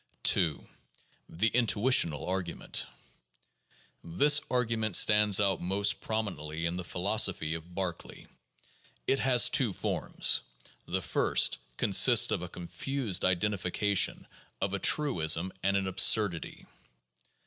[0.23, 0.67] 2.
[1.29, 2.87] The Intuitional Argument:
[4.03, 8.25] This argument stands out most prominently in the philosophy of Berkeley.
[9.05, 10.41] It has two forms.
[10.87, 14.25] The first consists of a confused identification
[14.59, 16.65] of a truism and an absurd ity.